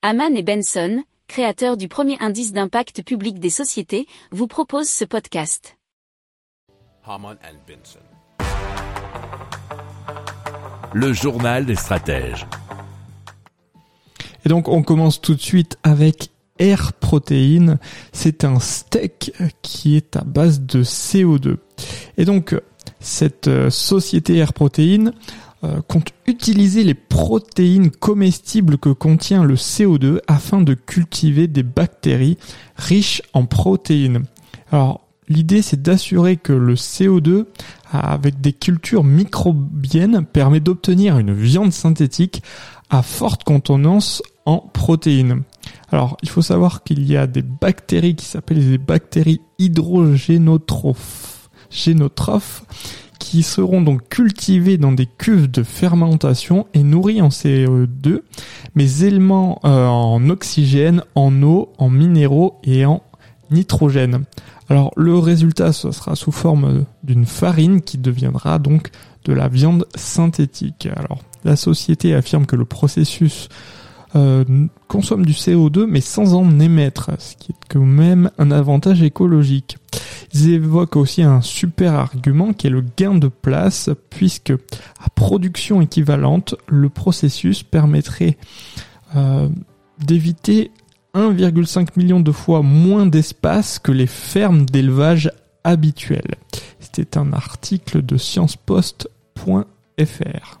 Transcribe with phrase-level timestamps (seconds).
[0.00, 5.76] Haman et Benson, créateurs du premier indice d'impact public des sociétés, vous proposent ce podcast.
[7.04, 7.98] Haman and Benson.
[10.92, 12.46] Le journal des stratèges.
[14.44, 16.30] Et donc on commence tout de suite avec
[16.60, 17.80] Air Protein.
[18.12, 21.56] C'est un steak qui est à base de CO2.
[22.18, 22.54] Et donc
[23.00, 25.12] cette euh, société Air Protein
[25.88, 32.38] compte utiliser les protéines comestibles que contient le CO2 afin de cultiver des bactéries
[32.76, 34.22] riches en protéines.
[34.70, 37.46] Alors l'idée c'est d'assurer que le CO2
[37.90, 42.42] avec des cultures microbiennes permet d'obtenir une viande synthétique
[42.90, 45.42] à forte contenance en protéines.
[45.90, 52.64] Alors, il faut savoir qu'il y a des bactéries qui s'appellent des bactéries hydrogénotrophes, génotrophes,
[53.28, 58.20] qui seront donc cultivées dans des cuves de fermentation et nourries en CO2,
[58.74, 63.02] mais également euh, en oxygène, en eau, en minéraux et en
[63.50, 64.24] nitrogène.
[64.70, 68.88] Alors le résultat ce sera sous forme d'une farine qui deviendra donc
[69.26, 70.88] de la viande synthétique.
[70.96, 73.50] Alors la société affirme que le processus
[74.16, 74.44] euh,
[74.86, 79.76] consomme du CO2 mais sans en émettre, ce qui est quand même un avantage écologique.
[80.34, 85.80] Ils évoquent aussi un super argument qui est le gain de place puisque à production
[85.80, 88.36] équivalente, le processus permettrait
[89.16, 89.48] euh,
[90.04, 90.70] d'éviter
[91.14, 95.30] 1,5 million de fois moins d'espace que les fermes d'élevage
[95.64, 96.34] habituelles.
[96.78, 100.60] C'était un article de sciencepost.fr.